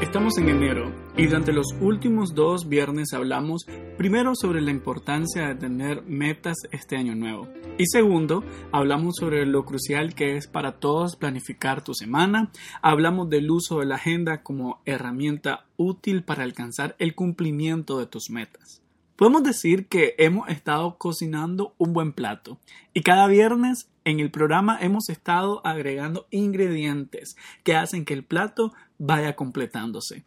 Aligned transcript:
Estamos 0.00 0.38
en 0.38 0.48
enero 0.48 0.92
y 1.16 1.26
durante 1.26 1.52
los 1.52 1.66
últimos 1.80 2.34
dos 2.34 2.68
viernes 2.68 3.12
hablamos 3.12 3.66
primero 3.98 4.34
sobre 4.34 4.62
la 4.62 4.70
importancia 4.70 5.48
de 5.48 5.54
tener 5.56 6.02
metas 6.02 6.56
este 6.70 6.96
año 6.96 7.14
nuevo 7.14 7.48
y 7.76 7.84
segundo 7.86 8.42
hablamos 8.72 9.16
sobre 9.18 9.44
lo 9.44 9.64
crucial 9.66 10.14
que 10.14 10.36
es 10.36 10.46
para 10.46 10.78
todos 10.78 11.16
planificar 11.16 11.84
tu 11.84 11.92
semana, 11.92 12.50
hablamos 12.80 13.28
del 13.28 13.50
uso 13.50 13.80
de 13.80 13.86
la 13.86 13.96
agenda 13.96 14.42
como 14.42 14.80
herramienta 14.86 15.66
útil 15.76 16.22
para 16.22 16.42
alcanzar 16.42 16.96
el 16.98 17.14
cumplimiento 17.14 17.98
de 17.98 18.06
tus 18.06 18.30
metas. 18.30 18.82
Podemos 19.16 19.42
decir 19.42 19.86
que 19.86 20.14
hemos 20.18 20.48
estado 20.50 20.98
cocinando 20.98 21.74
un 21.78 21.92
buen 21.94 22.12
plato 22.12 22.58
y 22.92 23.02
cada 23.02 23.26
viernes 23.26 23.88
en 24.04 24.20
el 24.20 24.30
programa 24.30 24.78
hemos 24.80 25.08
estado 25.08 25.66
agregando 25.66 26.26
ingredientes 26.30 27.36
que 27.64 27.74
hacen 27.74 28.04
que 28.04 28.14
el 28.14 28.24
plato 28.24 28.72
vaya 28.98 29.36
completándose. 29.36 30.24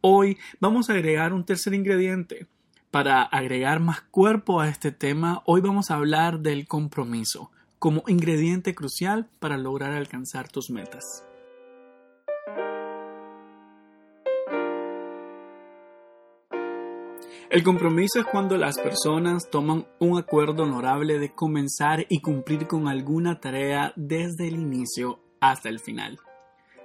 Hoy 0.00 0.38
vamos 0.60 0.90
a 0.90 0.94
agregar 0.94 1.32
un 1.32 1.44
tercer 1.44 1.74
ingrediente. 1.74 2.46
Para 2.90 3.22
agregar 3.22 3.80
más 3.80 4.00
cuerpo 4.00 4.60
a 4.60 4.68
este 4.68 4.92
tema, 4.92 5.42
hoy 5.44 5.60
vamos 5.60 5.90
a 5.90 5.96
hablar 5.96 6.40
del 6.40 6.66
compromiso 6.66 7.50
como 7.78 8.02
ingrediente 8.06 8.74
crucial 8.74 9.28
para 9.38 9.56
lograr 9.56 9.92
alcanzar 9.92 10.48
tus 10.48 10.70
metas. 10.70 11.04
El 17.50 17.62
compromiso 17.62 18.20
es 18.20 18.26
cuando 18.26 18.58
las 18.58 18.78
personas 18.78 19.48
toman 19.50 19.86
un 20.00 20.18
acuerdo 20.18 20.64
honorable 20.64 21.18
de 21.18 21.34
comenzar 21.34 22.04
y 22.10 22.20
cumplir 22.20 22.66
con 22.66 22.88
alguna 22.88 23.40
tarea 23.40 23.94
desde 23.96 24.48
el 24.48 24.56
inicio 24.56 25.20
hasta 25.40 25.70
el 25.70 25.80
final. 25.80 26.18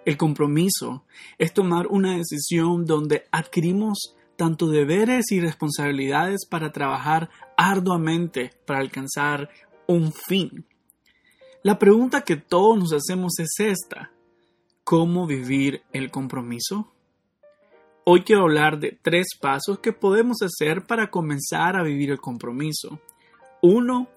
El 0.06 0.18
compromiso 0.18 1.06
es 1.38 1.54
tomar 1.54 1.88
una 1.88 2.18
decisión 2.18 2.86
donde 2.86 3.26
adquirimos 3.32 4.16
tanto 4.36 4.68
deberes 4.68 5.32
y 5.32 5.40
responsabilidades 5.40 6.46
para 6.46 6.72
trabajar 6.72 7.30
arduamente 7.56 8.52
para 8.66 8.80
alcanzar 8.80 9.50
un 9.88 10.12
fin. 10.12 10.66
La 11.62 11.80
pregunta 11.80 12.22
que 12.22 12.36
todos 12.36 12.78
nos 12.78 12.94
hacemos 12.94 13.40
es 13.40 13.56
esta. 13.60 14.12
¿Cómo 14.84 15.26
vivir 15.26 15.84
el 15.94 16.12
compromiso? 16.12 16.92
Hoy 18.04 18.24
quiero 18.24 18.42
hablar 18.42 18.80
de 18.80 19.00
tres 19.02 19.28
pasos 19.40 19.80
que 19.80 19.94
podemos 19.94 20.42
hacer 20.42 20.86
para 20.86 21.10
comenzar 21.10 21.78
a 21.78 21.84
vivir 21.84 22.12
el 22.12 22.20
compromiso. 22.20 23.00
Uno, 23.62 24.10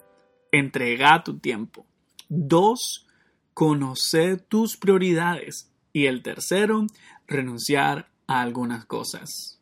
entrega 0.51 1.23
tu 1.23 1.39
tiempo. 1.39 1.85
Dos, 2.27 3.07
conocer 3.53 4.41
tus 4.41 4.75
prioridades. 4.75 5.71
Y 5.97 6.05
el 6.05 6.21
tercero, 6.21 6.85
renunciar 7.25 8.11
a 8.27 8.41
algunas 8.41 8.85
cosas. 8.85 9.59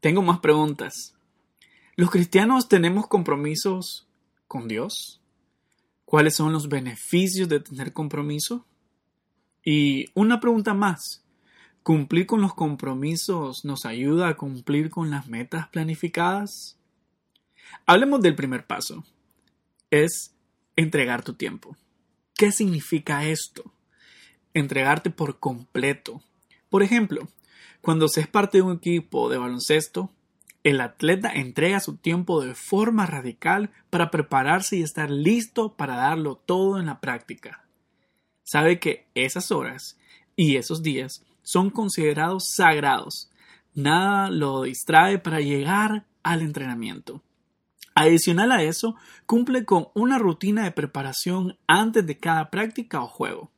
Tengo 0.00 0.22
más 0.22 0.40
preguntas. 0.40 1.14
¿Los 1.94 2.10
cristianos 2.10 2.68
tenemos 2.68 3.06
compromisos 3.06 4.08
con 4.48 4.66
Dios? 4.66 5.20
¿Cuáles 6.04 6.34
son 6.34 6.52
los 6.52 6.68
beneficios 6.68 7.48
de 7.48 7.60
tener 7.60 7.92
compromiso? 7.92 8.66
Y 9.64 10.06
una 10.14 10.40
pregunta 10.40 10.74
más. 10.74 11.24
¿Cumplir 11.84 12.26
con 12.26 12.40
los 12.40 12.54
compromisos 12.54 13.64
nos 13.64 13.84
ayuda 13.84 14.26
a 14.26 14.36
cumplir 14.36 14.90
con 14.90 15.10
las 15.10 15.28
metas 15.28 15.68
planificadas? 15.68 16.76
Hablemos 17.86 18.20
del 18.20 18.34
primer 18.34 18.66
paso. 18.66 19.04
Es 19.92 20.34
entregar 20.74 21.22
tu 21.22 21.34
tiempo. 21.34 21.76
¿Qué 22.34 22.50
significa 22.50 23.24
esto? 23.28 23.72
Entregarte 24.58 25.10
por 25.10 25.38
completo. 25.38 26.20
Por 26.68 26.82
ejemplo, 26.82 27.28
cuando 27.80 28.08
se 28.08 28.22
es 28.22 28.26
parte 28.26 28.58
de 28.58 28.62
un 28.62 28.78
equipo 28.78 29.30
de 29.30 29.38
baloncesto, 29.38 30.10
el 30.64 30.80
atleta 30.80 31.32
entrega 31.32 31.78
su 31.78 31.96
tiempo 31.96 32.42
de 32.42 32.56
forma 32.56 33.06
radical 33.06 33.70
para 33.88 34.10
prepararse 34.10 34.76
y 34.76 34.82
estar 34.82 35.10
listo 35.10 35.76
para 35.76 35.94
darlo 35.94 36.42
todo 36.44 36.80
en 36.80 36.86
la 36.86 37.00
práctica. 37.00 37.68
Sabe 38.42 38.80
que 38.80 39.06
esas 39.14 39.52
horas 39.52 39.96
y 40.34 40.56
esos 40.56 40.82
días 40.82 41.24
son 41.42 41.70
considerados 41.70 42.50
sagrados. 42.50 43.30
Nada 43.74 44.28
lo 44.28 44.62
distrae 44.62 45.20
para 45.20 45.38
llegar 45.38 46.04
al 46.24 46.42
entrenamiento. 46.42 47.22
Adicional 47.94 48.50
a 48.50 48.64
eso, 48.64 48.96
cumple 49.24 49.64
con 49.64 49.86
una 49.94 50.18
rutina 50.18 50.64
de 50.64 50.72
preparación 50.72 51.56
antes 51.68 52.04
de 52.04 52.18
cada 52.18 52.50
práctica 52.50 53.00
o 53.00 53.06
juego. 53.06 53.52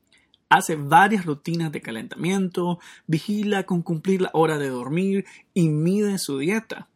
Hace 0.51 0.75
varias 0.75 1.27
rutinas 1.27 1.71
de 1.71 1.81
calentamiento, 1.81 2.81
vigila 3.07 3.63
con 3.63 3.83
cumplir 3.83 4.21
la 4.23 4.31
hora 4.33 4.59
de 4.59 4.69
dormir 4.69 5.25
y 5.55 5.69
mide 5.69 6.19
su 6.19 6.39
dieta. 6.39 6.89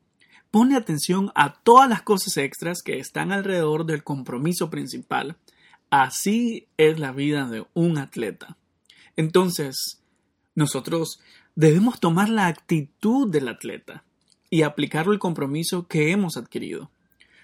Pone 0.50 0.76
atención 0.76 1.31
a 1.37 1.54
todas 1.54 1.88
las 1.88 2.03
cosas 2.03 2.37
extras 2.37 2.82
que 2.82 2.98
están 2.98 3.31
alrededor 3.31 3.87
del 3.87 4.03
compromiso 4.03 4.70
principal. 4.70 5.37
Así 5.88 6.66
es 6.76 6.98
la 6.98 7.12
vida 7.12 7.48
de 7.48 7.64
un 7.75 7.98
atleta. 7.98 8.56
Entonces, 9.14 10.03
nosotros 10.56 11.20
debemos 11.54 12.00
tomar 12.00 12.28
la 12.28 12.48
actitud 12.48 13.31
del 13.31 13.47
atleta 13.47 14.03
y 14.50 14.62
aplicarlo 14.62 15.12
el 15.12 15.20
compromiso 15.20 15.87
que 15.87 16.10
hemos 16.10 16.37
adquirido. 16.37 16.91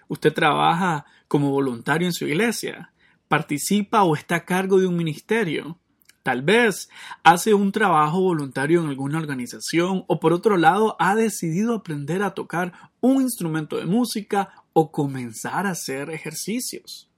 Usted 0.09 0.33
trabaja 0.33 1.07
como 1.29 1.53
voluntario 1.53 2.09
en 2.09 2.13
su 2.13 2.27
iglesia, 2.27 2.93
participa 3.29 4.03
o 4.03 4.17
está 4.17 4.35
a 4.35 4.45
cargo 4.45 4.81
de 4.81 4.89
un 4.89 4.97
ministerio. 4.97 5.79
Tal 6.23 6.43
vez 6.43 6.91
hace 7.23 7.55
un 7.55 7.73
trabajo 7.73 8.21
voluntario 8.21 8.81
en 8.81 8.89
alguna 8.89 9.19
organización 9.19 10.05
o 10.07 10.21
por 10.21 10.33
otro 10.33 10.57
lado 10.57 10.97
ha 10.99 11.15
decidido 11.15 11.75
aprender 11.75 12.23
a 12.23 12.35
tocar 12.35 12.73
un 13.01 13.23
instrumento 13.23 13.77
de 13.77 13.87
música 13.87 14.53
o 14.73 14.93
comenzar 14.93 15.67
a 15.67 15.71
hacer 15.71 16.11
ejercicios. 16.11 17.11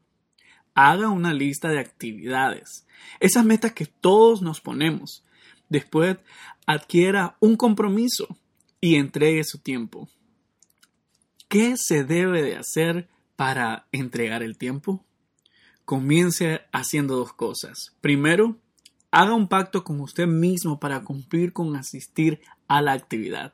Haga 0.74 1.08
una 1.08 1.34
lista 1.34 1.68
de 1.68 1.80
actividades, 1.80 2.86
esas 3.20 3.44
metas 3.44 3.72
que 3.72 3.86
todos 3.86 4.40
nos 4.40 4.60
ponemos 4.60 5.24
Después 5.72 6.18
adquiera 6.66 7.38
un 7.40 7.56
compromiso 7.56 8.36
y 8.78 8.96
entregue 8.96 9.42
su 9.42 9.56
tiempo. 9.56 10.06
¿Qué 11.48 11.76
se 11.78 12.04
debe 12.04 12.42
de 12.42 12.56
hacer 12.56 13.08
para 13.36 13.88
entregar 13.90 14.42
el 14.42 14.58
tiempo? 14.58 15.02
Comience 15.86 16.60
haciendo 16.72 17.16
dos 17.16 17.32
cosas. 17.32 17.96
Primero, 18.02 18.58
haga 19.12 19.34
un 19.34 19.46
pacto 19.46 19.84
con 19.84 20.00
usted 20.00 20.26
mismo 20.26 20.80
para 20.80 21.04
cumplir 21.04 21.52
con 21.52 21.76
asistir 21.76 22.40
a 22.66 22.82
la 22.82 22.92
actividad. 22.92 23.52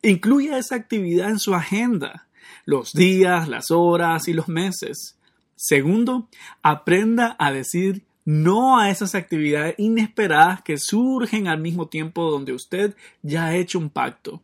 Incluya 0.00 0.56
esa 0.56 0.76
actividad 0.76 1.28
en 1.28 1.38
su 1.38 1.54
agenda, 1.54 2.28
los 2.64 2.92
días, 2.92 3.48
las 3.48 3.70
horas 3.70 4.28
y 4.28 4.32
los 4.32 4.48
meses. 4.48 5.18
Segundo, 5.56 6.28
aprenda 6.62 7.36
a 7.38 7.52
decir 7.52 8.04
no 8.24 8.78
a 8.78 8.90
esas 8.90 9.14
actividades 9.14 9.74
inesperadas 9.78 10.62
que 10.62 10.78
surgen 10.78 11.48
al 11.48 11.60
mismo 11.60 11.88
tiempo 11.88 12.30
donde 12.30 12.52
usted 12.52 12.94
ya 13.22 13.46
ha 13.46 13.56
hecho 13.56 13.78
un 13.78 13.90
pacto. 13.90 14.42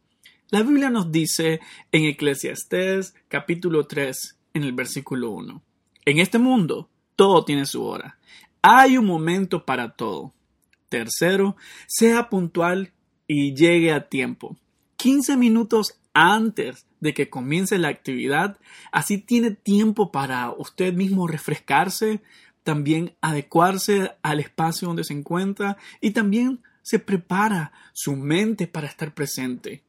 La 0.51 0.63
Biblia 0.63 0.91
nos 0.91 1.13
dice 1.13 1.61
en 1.93 2.05
Eclesiastés 2.07 3.15
capítulo 3.29 3.87
3 3.87 4.37
en 4.55 4.65
el 4.65 4.73
versículo 4.73 5.31
1. 5.31 5.63
En 6.05 6.19
este 6.19 6.39
mundo 6.39 6.89
todo 7.15 7.45
tiene 7.45 7.67
su 7.67 7.85
hora. 7.85 8.19
Hay 8.63 8.97
un 8.97 9.07
momento 9.07 9.65
para 9.65 9.91
todo. 9.95 10.33
Tercero, 10.89 11.57
sea 11.87 12.29
puntual 12.29 12.93
y 13.27 13.55
llegue 13.55 13.93
a 13.93 14.09
tiempo. 14.09 14.57
15 14.97 15.37
minutos 15.37 16.01
antes 16.15 16.87
de 17.01 17.15
que 17.15 17.31
comience 17.31 17.79
la 17.79 17.89
actividad, 17.89 18.59
así 18.91 19.19
tiene 19.19 19.53
tiempo 19.53 20.11
para 20.11 20.51
usted 20.51 20.93
mismo 20.93 21.27
refrescarse, 21.27 22.21
también 22.65 23.15
adecuarse 23.21 24.13
al 24.23 24.41
espacio 24.41 24.89
donde 24.89 25.05
se 25.05 25.15
encuentra 25.15 25.77
y 26.01 26.11
también 26.11 26.61
se 26.83 26.99
prepara 26.99 27.73
su 27.93 28.17
mente 28.17 28.67
para 28.67 28.89
estar 28.89 29.15
presente. 29.15 29.85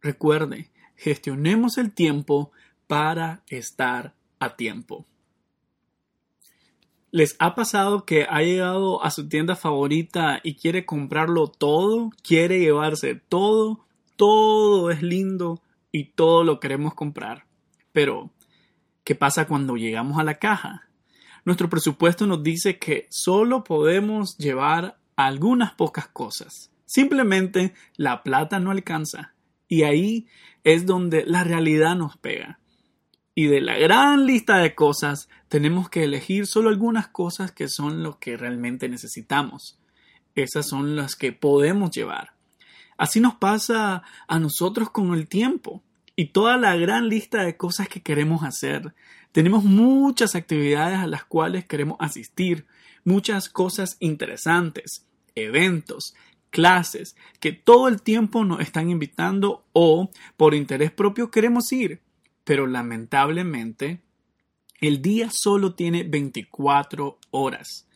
Recuerde, 0.00 0.70
gestionemos 0.96 1.78
el 1.78 1.92
tiempo 1.92 2.52
para 2.86 3.42
estar 3.48 4.14
a 4.38 4.56
tiempo. 4.56 5.06
¿Les 7.12 7.34
ha 7.38 7.54
pasado 7.54 8.04
que 8.04 8.24
ha 8.28 8.40
llegado 8.42 9.02
a 9.02 9.10
su 9.10 9.28
tienda 9.28 9.56
favorita 9.56 10.40
y 10.44 10.54
quiere 10.54 10.86
comprarlo 10.86 11.48
todo? 11.48 12.10
Quiere 12.22 12.60
llevarse 12.60 13.16
todo, 13.16 13.86
todo 14.16 14.90
es 14.90 15.02
lindo 15.02 15.60
y 15.90 16.12
todo 16.12 16.44
lo 16.44 16.60
queremos 16.60 16.94
comprar. 16.94 17.46
Pero, 17.92 18.30
¿qué 19.02 19.16
pasa 19.16 19.48
cuando 19.48 19.76
llegamos 19.76 20.20
a 20.20 20.24
la 20.24 20.38
caja? 20.38 20.90
nuestro 21.44 21.68
presupuesto 21.68 22.28
nos 22.28 22.44
dice 22.44 22.78
que 22.78 23.08
solo 23.10 23.64
podemos 23.64 24.36
llevar 24.38 24.98
algunas 25.16 25.72
pocas 25.72 26.06
cosas. 26.06 26.70
Simplemente 26.86 27.74
la 27.96 28.22
plata 28.22 28.60
no 28.60 28.70
alcanza. 28.70 29.34
Y 29.66 29.82
ahí 29.82 30.28
es 30.62 30.86
donde 30.86 31.24
la 31.24 31.42
realidad 31.42 31.96
nos 31.96 32.16
pega. 32.16 32.59
Y 33.34 33.46
de 33.46 33.60
la 33.60 33.78
gran 33.78 34.26
lista 34.26 34.58
de 34.58 34.74
cosas, 34.74 35.28
tenemos 35.48 35.88
que 35.88 36.04
elegir 36.04 36.46
solo 36.46 36.68
algunas 36.68 37.08
cosas 37.08 37.52
que 37.52 37.68
son 37.68 38.02
lo 38.02 38.18
que 38.18 38.36
realmente 38.36 38.88
necesitamos. 38.88 39.78
Esas 40.34 40.68
son 40.68 40.96
las 40.96 41.16
que 41.16 41.32
podemos 41.32 41.90
llevar. 41.90 42.34
Así 42.96 43.20
nos 43.20 43.34
pasa 43.34 44.02
a 44.28 44.38
nosotros 44.38 44.90
con 44.90 45.14
el 45.14 45.28
tiempo 45.28 45.82
y 46.16 46.26
toda 46.26 46.56
la 46.56 46.76
gran 46.76 47.08
lista 47.08 47.42
de 47.42 47.56
cosas 47.56 47.88
que 47.88 48.02
queremos 48.02 48.42
hacer. 48.42 48.94
Tenemos 49.32 49.64
muchas 49.64 50.34
actividades 50.34 50.98
a 50.98 51.06
las 51.06 51.24
cuales 51.24 51.64
queremos 51.64 51.96
asistir, 52.00 52.66
muchas 53.04 53.48
cosas 53.48 53.96
interesantes, 54.00 55.06
eventos, 55.34 56.14
clases 56.50 57.16
que 57.38 57.52
todo 57.52 57.88
el 57.88 58.02
tiempo 58.02 58.44
nos 58.44 58.60
están 58.60 58.90
invitando 58.90 59.64
o 59.72 60.10
por 60.36 60.54
interés 60.54 60.90
propio 60.90 61.30
queremos 61.30 61.72
ir. 61.72 62.02
Pero 62.50 62.66
lamentablemente 62.66 64.02
el 64.80 65.00
día 65.02 65.28
solo 65.30 65.76
tiene 65.76 66.02
24 66.02 67.20
horas 67.30 67.86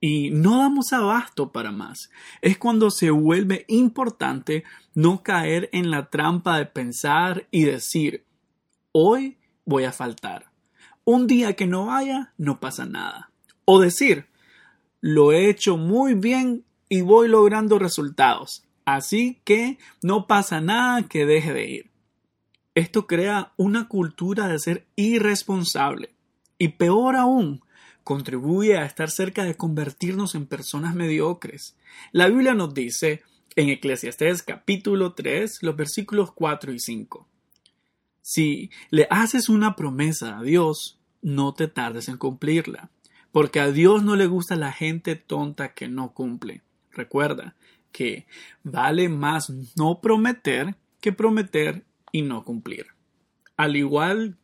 y 0.00 0.30
no 0.30 0.58
damos 0.58 0.92
abasto 0.92 1.52
para 1.52 1.70
más. 1.70 2.10
Es 2.42 2.58
cuando 2.58 2.90
se 2.90 3.10
vuelve 3.12 3.64
importante 3.68 4.64
no 4.92 5.22
caer 5.22 5.70
en 5.72 5.92
la 5.92 6.10
trampa 6.10 6.58
de 6.58 6.66
pensar 6.66 7.46
y 7.52 7.62
decir, 7.62 8.24
hoy 8.90 9.38
voy 9.64 9.84
a 9.84 9.92
faltar. 9.92 10.50
Un 11.04 11.28
día 11.28 11.52
que 11.52 11.68
no 11.68 11.86
vaya, 11.86 12.32
no 12.38 12.58
pasa 12.58 12.86
nada. 12.86 13.30
O 13.66 13.80
decir, 13.80 14.26
lo 15.00 15.30
he 15.30 15.48
hecho 15.48 15.76
muy 15.76 16.14
bien 16.14 16.64
y 16.88 17.02
voy 17.02 17.28
logrando 17.28 17.78
resultados. 17.78 18.64
Así 18.84 19.40
que 19.44 19.78
no 20.02 20.26
pasa 20.26 20.60
nada 20.60 21.06
que 21.06 21.24
deje 21.24 21.52
de 21.52 21.70
ir. 21.70 21.95
Esto 22.76 23.06
crea 23.06 23.54
una 23.56 23.88
cultura 23.88 24.48
de 24.48 24.58
ser 24.58 24.86
irresponsable 24.96 26.10
y 26.58 26.68
peor 26.68 27.16
aún, 27.16 27.62
contribuye 28.04 28.76
a 28.76 28.84
estar 28.84 29.10
cerca 29.10 29.44
de 29.44 29.54
convertirnos 29.56 30.34
en 30.34 30.44
personas 30.44 30.94
mediocres. 30.94 31.74
La 32.12 32.28
Biblia 32.28 32.52
nos 32.52 32.74
dice 32.74 33.22
en 33.56 33.70
Eclesiastés 33.70 34.42
capítulo 34.42 35.14
3, 35.14 35.62
los 35.62 35.74
versículos 35.74 36.32
4 36.32 36.74
y 36.74 36.78
5. 36.78 37.26
Si 38.20 38.70
le 38.90 39.06
haces 39.08 39.48
una 39.48 39.74
promesa 39.74 40.36
a 40.36 40.42
Dios, 40.42 40.98
no 41.22 41.54
te 41.54 41.68
tardes 41.68 42.08
en 42.08 42.18
cumplirla, 42.18 42.90
porque 43.32 43.60
a 43.60 43.70
Dios 43.70 44.02
no 44.02 44.16
le 44.16 44.26
gusta 44.26 44.54
la 44.54 44.72
gente 44.72 45.16
tonta 45.16 45.72
que 45.72 45.88
no 45.88 46.12
cumple. 46.12 46.60
Recuerda 46.92 47.56
que 47.90 48.26
vale 48.62 49.08
más 49.08 49.50
no 49.76 50.02
prometer 50.02 50.76
que 51.00 51.12
prometer 51.12 51.86
y 52.16 52.22
no 52.22 52.44
cumplir. 52.44 52.86
Al 53.56 53.76
igual 53.76 54.38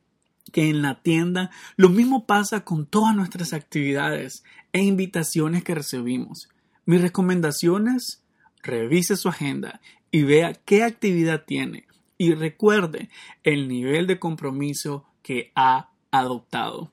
que 0.52 0.68
en 0.68 0.82
la 0.82 1.00
tienda, 1.00 1.50
lo 1.76 1.88
mismo 1.88 2.26
pasa 2.26 2.64
con 2.64 2.86
todas 2.86 3.16
nuestras 3.16 3.52
actividades 3.52 4.44
e 4.72 4.82
invitaciones 4.82 5.64
que 5.64 5.74
recibimos. 5.74 6.48
Mis 6.84 7.00
recomendaciones, 7.00 8.24
revise 8.62 9.16
su 9.16 9.28
agenda 9.28 9.80
y 10.10 10.24
vea 10.24 10.52
qué 10.52 10.82
actividad 10.82 11.44
tiene 11.46 11.86
y 12.18 12.34
recuerde 12.34 13.08
el 13.42 13.68
nivel 13.68 14.06
de 14.06 14.18
compromiso 14.18 15.06
que 15.22 15.52
ha 15.54 15.90
adoptado. 16.10 16.92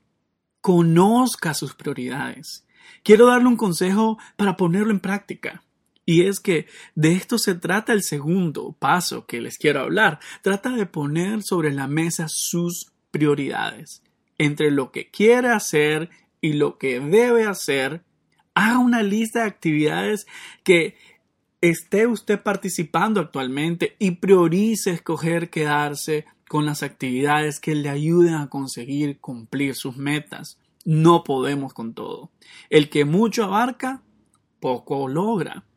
Conozca 0.61 1.53
sus 1.53 1.73
prioridades 1.73 2.65
quiero 3.03 3.27
darle 3.27 3.47
un 3.47 3.57
consejo 3.57 4.17
para 4.35 4.55
ponerlo 4.55 4.91
en 4.91 4.99
práctica. 4.99 5.63
Y 6.09 6.23
es 6.23 6.39
que 6.39 6.65
de 6.95 7.11
esto 7.11 7.37
se 7.37 7.53
trata 7.53 7.93
el 7.93 8.01
segundo 8.01 8.75
paso 8.79 9.27
que 9.27 9.41
les 9.41 9.59
quiero 9.59 9.81
hablar. 9.81 10.19
Trata 10.41 10.71
de 10.71 10.87
poner 10.87 11.43
sobre 11.43 11.71
la 11.71 11.87
mesa 11.87 12.25
sus 12.27 12.91
prioridades. 13.11 14.01
Entre 14.39 14.71
lo 14.71 14.91
que 14.91 15.11
quiere 15.11 15.49
hacer 15.49 16.09
y 16.41 16.53
lo 16.53 16.79
que 16.79 16.99
debe 16.99 17.45
hacer, 17.45 18.01
haga 18.55 18.79
una 18.79 19.03
lista 19.03 19.41
de 19.41 19.49
actividades 19.49 20.25
que 20.63 20.95
esté 21.61 22.07
usted 22.07 22.41
participando 22.41 23.19
actualmente 23.19 23.95
y 23.99 24.09
priorice 24.09 24.89
escoger 24.89 25.51
quedarse 25.51 26.25
con 26.47 26.65
las 26.65 26.81
actividades 26.81 27.59
que 27.59 27.75
le 27.75 27.89
ayuden 27.89 28.33
a 28.33 28.49
conseguir 28.49 29.19
cumplir 29.19 29.75
sus 29.75 29.95
metas. 29.95 30.57
No 30.85 31.23
podemos 31.23 31.75
con 31.75 31.93
todo. 31.93 32.31
El 32.71 32.89
que 32.89 33.05
mucho 33.05 33.43
abarca, 33.43 34.01
poco 34.59 35.07
logra. 35.07 35.68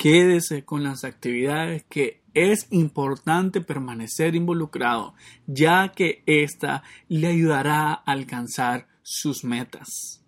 Quédese 0.00 0.64
con 0.64 0.82
las 0.82 1.04
actividades 1.04 1.84
que 1.84 2.22
es 2.32 2.68
importante 2.70 3.60
permanecer 3.60 4.34
involucrado, 4.34 5.12
ya 5.46 5.92
que 5.92 6.22
ésta 6.24 6.82
le 7.08 7.26
ayudará 7.26 7.92
a 7.92 8.02
alcanzar 8.06 8.88
sus 9.02 9.44
metas. 9.44 10.24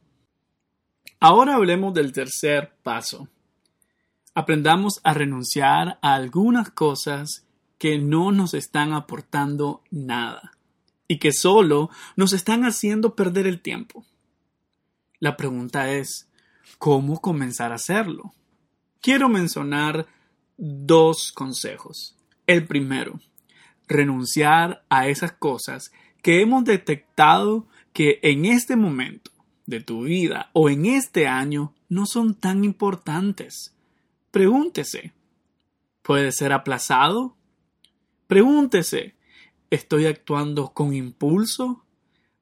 Ahora 1.20 1.54
hablemos 1.54 1.94
del 1.94 2.12
tercer 2.12 2.74
paso. 2.82 3.30
Aprendamos 4.34 5.00
a 5.04 5.14
renunciar 5.14 5.98
a 6.02 6.16
algunas 6.16 6.68
cosas 6.68 7.46
que 7.78 7.98
no 7.98 8.30
nos 8.30 8.52
están 8.52 8.92
aportando 8.92 9.82
nada 9.90 10.52
y 11.08 11.18
que 11.18 11.32
solo 11.32 11.88
nos 12.14 12.34
están 12.34 12.66
haciendo 12.66 13.16
perder 13.16 13.46
el 13.46 13.62
tiempo. 13.62 14.04
La 15.18 15.38
pregunta 15.38 15.90
es, 15.92 16.28
¿cómo 16.76 17.22
comenzar 17.22 17.72
a 17.72 17.76
hacerlo? 17.76 18.34
Quiero 19.02 19.28
mencionar 19.28 20.06
dos 20.56 21.32
consejos. 21.32 22.16
El 22.46 22.69
primero, 22.69 23.19
renunciar 23.88 24.84
a 24.88 25.08
esas 25.08 25.32
cosas 25.32 25.90
que 26.22 26.40
hemos 26.40 26.64
detectado 26.64 27.66
que 27.93 28.20
en 28.22 28.44
este 28.44 28.76
momento 28.76 29.32
de 29.66 29.81
tu 29.81 30.04
vida 30.04 30.50
o 30.52 30.70
en 30.70 30.87
este 30.87 31.26
año 31.26 31.75
no 31.88 32.06
son 32.06 32.37
tan 32.37 32.62
importantes. 32.62 33.75
Pregúntese, 34.31 35.12
¿puede 36.02 36.31
ser 36.31 36.52
aplazado? 36.52 37.37
Pregúntese, 38.28 39.16
¿estoy 39.70 40.06
actuando 40.06 40.72
con 40.75 40.94
impulso? 40.94 41.84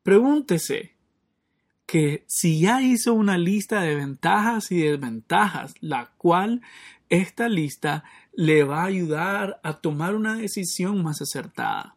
Pregúntese, 0.03 0.95
que 1.91 2.23
si 2.29 2.61
ya 2.61 2.81
hizo 2.83 3.15
una 3.15 3.37
lista 3.37 3.81
de 3.81 3.97
ventajas 3.97 4.71
y 4.71 4.81
desventajas, 4.81 5.75
la 5.81 6.13
cual 6.19 6.63
esta 7.09 7.49
lista 7.49 8.05
le 8.33 8.63
va 8.63 8.83
a 8.83 8.87
ayudar 8.87 9.59
a 9.65 9.81
tomar 9.81 10.15
una 10.15 10.37
decisión 10.37 11.03
más 11.03 11.21
acertada. 11.21 11.97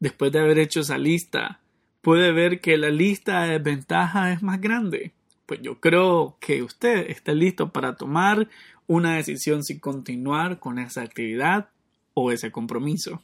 Después 0.00 0.32
de 0.32 0.40
haber 0.40 0.58
hecho 0.58 0.80
esa 0.80 0.98
lista, 0.98 1.60
puede 2.02 2.30
ver 2.32 2.60
que 2.60 2.76
la 2.76 2.90
lista 2.90 3.44
de 3.44 3.58
ventajas 3.58 4.36
es 4.36 4.42
más 4.42 4.60
grande. 4.60 5.14
Pues 5.46 5.62
yo 5.62 5.80
creo 5.80 6.36
que 6.38 6.62
usted 6.62 7.08
está 7.08 7.32
listo 7.32 7.72
para 7.72 7.96
tomar 7.96 8.50
una 8.86 9.16
decisión 9.16 9.64
si 9.64 9.78
continuar 9.78 10.58
con 10.58 10.78
esa 10.78 11.00
actividad 11.00 11.70
o 12.12 12.32
ese 12.32 12.52
compromiso. 12.52 13.22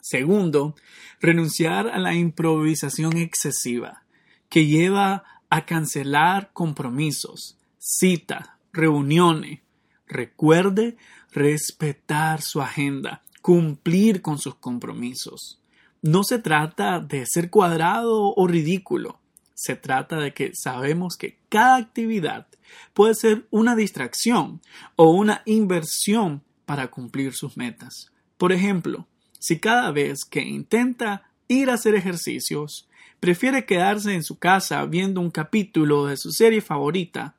Segundo, 0.00 0.76
renunciar 1.20 1.88
a 1.88 1.98
la 1.98 2.14
improvisación 2.14 3.16
excesiva 3.16 4.04
que 4.50 4.66
lleva 4.66 5.24
a 5.48 5.64
cancelar 5.64 6.50
compromisos, 6.52 7.56
citas, 7.78 8.50
reuniones. 8.72 9.60
Recuerde 10.06 10.96
respetar 11.32 12.42
su 12.42 12.60
agenda, 12.60 13.22
cumplir 13.40 14.20
con 14.20 14.38
sus 14.38 14.56
compromisos. 14.56 15.62
No 16.02 16.24
se 16.24 16.38
trata 16.38 16.98
de 16.98 17.24
ser 17.26 17.48
cuadrado 17.48 18.34
o 18.34 18.46
ridículo. 18.46 19.20
Se 19.54 19.76
trata 19.76 20.18
de 20.18 20.34
que 20.34 20.52
sabemos 20.54 21.16
que 21.16 21.38
cada 21.48 21.76
actividad 21.76 22.46
puede 22.92 23.14
ser 23.14 23.46
una 23.50 23.76
distracción 23.76 24.60
o 24.96 25.10
una 25.10 25.42
inversión 25.44 26.42
para 26.64 26.88
cumplir 26.88 27.34
sus 27.34 27.56
metas. 27.56 28.10
Por 28.36 28.52
ejemplo, 28.52 29.06
si 29.38 29.58
cada 29.60 29.90
vez 29.90 30.24
que 30.24 30.42
intenta 30.42 31.30
ir 31.46 31.70
a 31.70 31.74
hacer 31.74 31.94
ejercicios, 31.94 32.88
prefiere 33.20 33.66
quedarse 33.66 34.14
en 34.14 34.24
su 34.24 34.38
casa 34.38 34.84
viendo 34.86 35.20
un 35.20 35.30
capítulo 35.30 36.06
de 36.06 36.16
su 36.16 36.32
serie 36.32 36.62
favorita, 36.62 37.36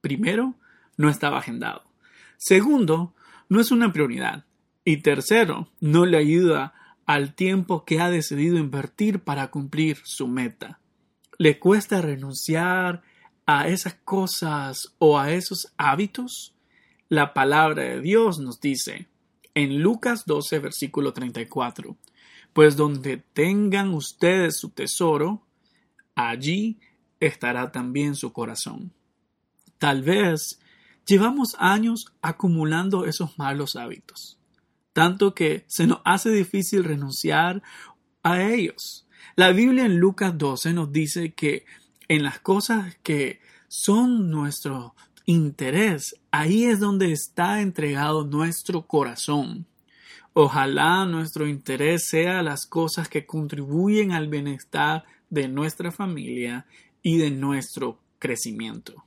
primero, 0.00 0.54
no 0.96 1.08
estaba 1.10 1.38
agendado. 1.38 1.82
Segundo, 2.36 3.14
no 3.48 3.60
es 3.60 3.70
una 3.70 3.92
prioridad. 3.92 4.44
Y 4.84 4.98
tercero, 4.98 5.68
no 5.80 6.06
le 6.06 6.16
ayuda 6.16 6.72
al 7.04 7.34
tiempo 7.34 7.84
que 7.84 8.00
ha 8.00 8.10
decidido 8.10 8.58
invertir 8.58 9.20
para 9.20 9.48
cumplir 9.48 9.98
su 10.04 10.28
meta. 10.28 10.78
¿Le 11.36 11.58
cuesta 11.58 12.00
renunciar 12.00 13.02
a 13.44 13.68
esas 13.68 13.94
cosas 14.04 14.94
o 14.98 15.18
a 15.18 15.32
esos 15.32 15.72
hábitos? 15.76 16.54
La 17.08 17.34
palabra 17.34 17.82
de 17.82 18.00
Dios 18.00 18.38
nos 18.38 18.60
dice 18.60 19.08
en 19.54 19.82
Lucas 19.82 20.24
12, 20.26 20.58
versículo 20.58 21.12
34, 21.12 21.96
pues 22.58 22.76
donde 22.76 23.18
tengan 23.18 23.94
ustedes 23.94 24.58
su 24.58 24.70
tesoro, 24.70 25.46
allí 26.16 26.80
estará 27.20 27.70
también 27.70 28.16
su 28.16 28.32
corazón. 28.32 28.92
Tal 29.78 30.02
vez 30.02 30.58
llevamos 31.06 31.54
años 31.60 32.06
acumulando 32.20 33.04
esos 33.04 33.38
malos 33.38 33.76
hábitos, 33.76 34.40
tanto 34.92 35.36
que 35.36 35.66
se 35.68 35.86
nos 35.86 36.00
hace 36.04 36.30
difícil 36.32 36.82
renunciar 36.82 37.62
a 38.24 38.42
ellos. 38.42 39.06
La 39.36 39.52
Biblia 39.52 39.84
en 39.84 40.00
Lucas 40.00 40.36
12 40.36 40.72
nos 40.72 40.90
dice 40.90 41.34
que 41.34 41.64
en 42.08 42.24
las 42.24 42.40
cosas 42.40 42.96
que 43.04 43.38
son 43.68 44.32
nuestro 44.32 44.96
interés, 45.26 46.16
ahí 46.32 46.64
es 46.64 46.80
donde 46.80 47.12
está 47.12 47.60
entregado 47.60 48.24
nuestro 48.24 48.84
corazón. 48.84 49.68
Ojalá 50.40 51.04
nuestro 51.04 51.48
interés 51.48 52.06
sea 52.06 52.44
las 52.44 52.64
cosas 52.64 53.08
que 53.08 53.26
contribuyen 53.26 54.12
al 54.12 54.28
bienestar 54.28 55.02
de 55.30 55.48
nuestra 55.48 55.90
familia 55.90 56.64
y 57.02 57.18
de 57.18 57.32
nuestro 57.32 57.98
crecimiento. 58.20 59.04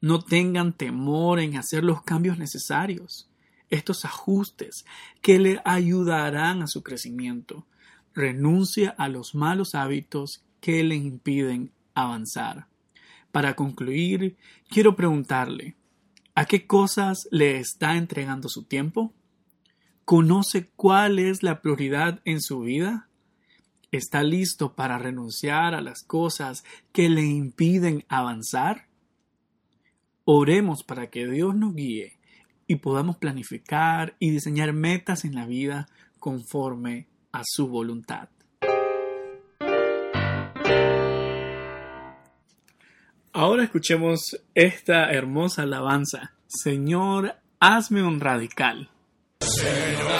No 0.00 0.20
tengan 0.20 0.72
temor 0.72 1.40
en 1.40 1.56
hacer 1.56 1.82
los 1.82 2.02
cambios 2.02 2.38
necesarios, 2.38 3.28
estos 3.68 4.04
ajustes 4.04 4.84
que 5.20 5.40
le 5.40 5.60
ayudarán 5.64 6.62
a 6.62 6.68
su 6.68 6.84
crecimiento. 6.84 7.66
Renuncia 8.14 8.90
a 8.90 9.08
los 9.08 9.34
malos 9.34 9.74
hábitos 9.74 10.44
que 10.60 10.84
le 10.84 10.94
impiden 10.94 11.72
avanzar. 11.94 12.68
Para 13.32 13.56
concluir, 13.56 14.36
quiero 14.68 14.94
preguntarle, 14.94 15.74
¿a 16.36 16.44
qué 16.44 16.64
cosas 16.68 17.26
le 17.32 17.58
está 17.58 17.96
entregando 17.96 18.48
su 18.48 18.62
tiempo? 18.62 19.12
¿Conoce 20.04 20.68
cuál 20.76 21.18
es 21.18 21.42
la 21.42 21.62
prioridad 21.62 22.20
en 22.26 22.42
su 22.42 22.60
vida? 22.60 23.08
¿Está 23.90 24.22
listo 24.22 24.74
para 24.74 24.98
renunciar 24.98 25.74
a 25.74 25.80
las 25.80 26.02
cosas 26.02 26.62
que 26.92 27.08
le 27.08 27.22
impiden 27.22 28.04
avanzar? 28.08 28.88
Oremos 30.24 30.84
para 30.84 31.08
que 31.08 31.26
Dios 31.26 31.54
nos 31.54 31.74
guíe 31.74 32.18
y 32.66 32.76
podamos 32.76 33.16
planificar 33.16 34.14
y 34.18 34.30
diseñar 34.30 34.74
metas 34.74 35.24
en 35.24 35.34
la 35.34 35.46
vida 35.46 35.88
conforme 36.18 37.06
a 37.32 37.40
su 37.42 37.68
voluntad. 37.68 38.28
Ahora 43.32 43.64
escuchemos 43.64 44.38
esta 44.54 45.10
hermosa 45.12 45.62
alabanza. 45.62 46.34
Señor, 46.46 47.36
hazme 47.58 48.02
un 48.02 48.20
radical. 48.20 48.90
Señor, 49.60 50.13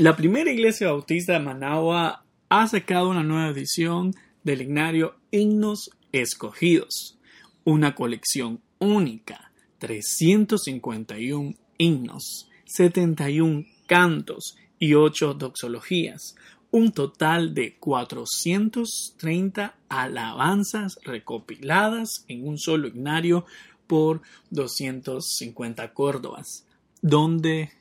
La 0.00 0.14
primera 0.14 0.48
iglesia 0.52 0.92
bautista 0.92 1.32
de 1.32 1.40
Managua 1.40 2.24
ha 2.48 2.68
sacado 2.68 3.10
una 3.10 3.24
nueva 3.24 3.48
edición 3.48 4.14
del 4.44 4.62
ignario 4.62 5.16
Himnos 5.32 5.90
Escogidos, 6.12 7.18
una 7.64 7.96
colección 7.96 8.60
única, 8.78 9.50
351 9.78 11.54
himnos, 11.78 12.48
71 12.66 13.66
cantos 13.88 14.56
y 14.78 14.94
8 14.94 15.34
doxologías, 15.34 16.36
un 16.70 16.92
total 16.92 17.52
de 17.52 17.74
430 17.80 19.74
alabanzas 19.88 21.00
recopiladas 21.02 22.24
en 22.28 22.46
un 22.46 22.56
solo 22.56 22.86
ignario 22.86 23.46
por 23.88 24.22
250 24.50 25.92
córdobas. 25.92 26.64
¿Dónde 27.02 27.72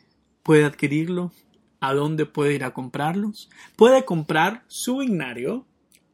puede 0.41 0.65
adquirirlo? 0.65 1.31
¿A 1.79 1.93
dónde 1.93 2.25
puede 2.25 2.55
ir 2.55 2.63
a 2.63 2.73
comprarlos? 2.73 3.49
Puede 3.75 4.03
comprar 4.05 4.63
su 4.67 5.03
ignario 5.03 5.65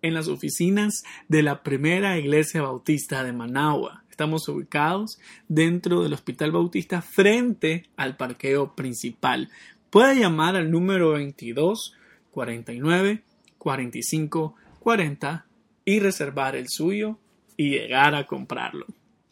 en 0.01 0.13
las 0.13 0.27
oficinas 0.27 1.03
de 1.29 1.43
la 1.43 1.63
primera 1.63 2.17
iglesia 2.17 2.61
bautista 2.61 3.23
de 3.23 3.33
Managua. 3.33 4.03
Estamos 4.09 4.47
ubicados 4.47 5.19
dentro 5.47 6.03
del 6.03 6.13
Hospital 6.13 6.51
Bautista 6.51 7.01
frente 7.01 7.89
al 7.95 8.17
parqueo 8.17 8.75
principal. 8.75 9.49
Puede 9.89 10.19
llamar 10.19 10.55
al 10.55 10.69
número 10.69 11.11
22 11.11 11.95
49 12.31 13.23
45 13.57 14.55
40 14.79 15.45
y 15.85 15.99
reservar 15.99 16.55
el 16.55 16.67
suyo 16.67 17.17
y 17.55 17.69
llegar 17.69 18.15
a 18.15 18.27
comprarlo. 18.27 18.85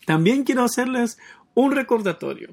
También 0.06 0.44
quiero 0.44 0.64
hacerles 0.64 1.18
un 1.54 1.74
recordatorio. 1.74 2.50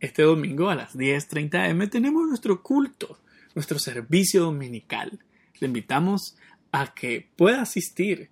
Este 0.00 0.22
domingo 0.22 0.70
a 0.70 0.74
las 0.74 0.96
10.30 0.96 1.70
am 1.70 1.90
tenemos 1.90 2.26
nuestro 2.26 2.62
culto, 2.62 3.18
nuestro 3.54 3.78
servicio 3.78 4.44
dominical. 4.44 5.18
Le 5.60 5.66
invitamos 5.66 6.38
a 6.72 6.94
que 6.94 7.28
pueda 7.36 7.60
asistir. 7.60 8.30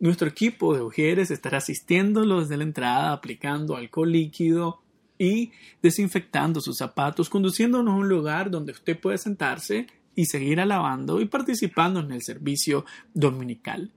Nuestro 0.00 0.26
equipo 0.26 0.74
de 0.74 0.82
Ujieres 0.82 1.30
estará 1.30 1.58
asistiéndolo 1.58 2.40
desde 2.40 2.56
la 2.56 2.64
entrada, 2.64 3.12
aplicando 3.12 3.76
alcohol 3.76 4.10
líquido 4.10 4.82
y 5.16 5.52
desinfectando 5.80 6.60
sus 6.60 6.76
zapatos, 6.76 7.30
conduciéndonos 7.30 7.94
a 7.94 7.96
un 7.96 8.08
lugar 8.08 8.50
donde 8.50 8.72
usted 8.72 8.98
puede 8.98 9.18
sentarse 9.18 9.86
y 10.16 10.26
seguir 10.26 10.58
alabando 10.58 11.20
y 11.20 11.26
participando 11.26 12.00
en 12.00 12.10
el 12.10 12.22
servicio 12.22 12.84
dominical. 13.14 13.92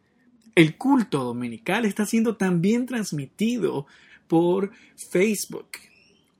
El 0.53 0.77
culto 0.77 1.23
dominical 1.23 1.85
está 1.85 2.05
siendo 2.05 2.35
también 2.35 2.85
transmitido 2.85 3.87
por 4.27 4.71
Facebook. 4.95 5.69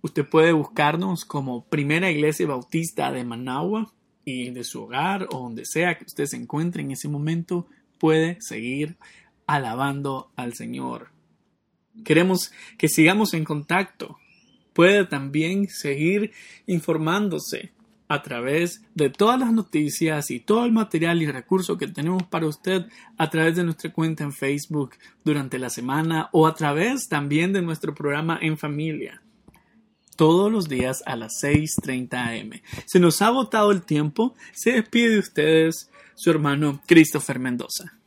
Usted 0.01 0.27
puede 0.27 0.53
buscarnos 0.53 1.25
como 1.25 1.65
Primera 1.65 2.10
Iglesia 2.10 2.48
Bautista 2.48 3.12
de 3.12 3.24
Managua 3.24 3.94
y 4.24 4.50
de 4.51 4.63
su 4.63 4.84
hogar 4.84 5.27
o 5.32 5.39
donde 5.39 5.65
sea 5.65 5.98
que 5.98 6.06
usted 6.06 6.25
se 6.25 6.38
encuentre 6.38 6.82
en 6.82 6.91
ese 6.91 7.08
momento 7.08 7.68
puede 7.98 8.38
seguir 8.39 8.98
alabando 9.46 10.32
al 10.36 10.53
Señor. 10.53 11.10
Queremos 12.06 12.51
que 12.77 12.88
sigamos 12.88 13.34
en 13.34 13.44
contacto. 13.44 14.18
Puede 14.74 15.06
también 15.06 15.68
seguir 15.68 16.32
informándose 16.65 17.74
a 18.08 18.24
través 18.24 18.84
de 18.96 19.10
todas 19.10 19.39
las 19.39 19.51
noticias 19.51 20.32
y 20.32 20.39
todo 20.39 20.65
el 20.65 20.72
material 20.72 21.22
y 21.22 21.29
recurso 21.29 21.77
que 21.77 21.88
tenemos 21.88 22.24
para 22.24 22.48
usted 22.48 22.86
a 23.18 23.29
través 23.29 23.56
de 23.56 23.63
nuestra 23.63 23.91
cuenta 23.91 24.24
en 24.24 24.32
Facebook 24.32 24.96
durante 25.24 25.60
la 25.60 25.70
semana 25.70 26.29
o 26.32 26.48
a 26.48 26.56
través 26.56 27.08
también 27.08 27.51
de 27.51 27.62
nuestro 27.62 27.94
programa 27.94 28.39
en 28.41 28.58
familia. 28.58 29.22
Todos 30.19 30.51
los 30.51 30.67
días 30.67 31.01
a 31.05 31.15
las 31.15 31.41
6.30 31.41 32.41
am. 32.41 32.61
Se 32.85 32.99
nos 32.99 33.21
ha 33.21 33.27
agotado 33.27 33.71
el 33.71 33.83
tiempo. 33.83 34.35
Se 34.51 34.73
despide 34.73 35.11
de 35.11 35.19
ustedes 35.19 35.89
su 36.13 36.29
hermano 36.29 36.81
Christopher 36.85 37.39
Mendoza. 37.39 37.99